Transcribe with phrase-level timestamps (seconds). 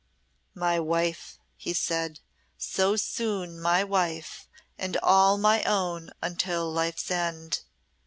[0.55, 2.21] "My wife!" he said
[2.57, 7.59] "so soon my wife and all my own until life's end."